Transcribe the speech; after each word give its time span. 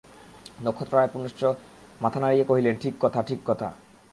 নক্ষত্ররায় 0.61 1.11
পুনশ্চ 1.13 1.41
মাথা 2.01 2.19
নাড়িয়া 2.19 2.45
কহিলেন, 2.45 2.75
ঠিক 2.81 2.93
কথা, 2.99 3.19
ঠিক 3.23 3.39
কথা। 3.45 3.67